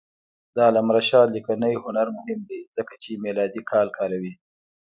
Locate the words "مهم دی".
2.17-2.61